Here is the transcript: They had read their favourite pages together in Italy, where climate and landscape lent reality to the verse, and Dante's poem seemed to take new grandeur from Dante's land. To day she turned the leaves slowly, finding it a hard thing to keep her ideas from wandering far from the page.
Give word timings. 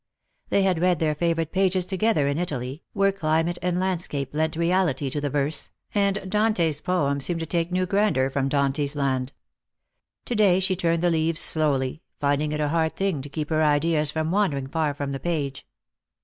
They 0.49 0.63
had 0.63 0.79
read 0.81 0.97
their 0.97 1.13
favourite 1.13 1.51
pages 1.51 1.85
together 1.85 2.25
in 2.25 2.39
Italy, 2.39 2.81
where 2.93 3.11
climate 3.11 3.59
and 3.61 3.79
landscape 3.79 4.33
lent 4.33 4.55
reality 4.55 5.11
to 5.11 5.21
the 5.21 5.29
verse, 5.29 5.69
and 5.93 6.27
Dante's 6.27 6.81
poem 6.81 7.21
seemed 7.21 7.39
to 7.39 7.45
take 7.45 7.71
new 7.71 7.85
grandeur 7.85 8.31
from 8.31 8.49
Dante's 8.49 8.95
land. 8.95 9.31
To 10.25 10.33
day 10.33 10.59
she 10.59 10.75
turned 10.75 11.03
the 11.03 11.11
leaves 11.11 11.39
slowly, 11.39 12.01
finding 12.19 12.51
it 12.51 12.59
a 12.59 12.69
hard 12.69 12.95
thing 12.95 13.21
to 13.21 13.29
keep 13.29 13.51
her 13.51 13.61
ideas 13.61 14.09
from 14.09 14.31
wandering 14.31 14.65
far 14.65 14.95
from 14.95 15.11
the 15.11 15.19
page. 15.19 15.67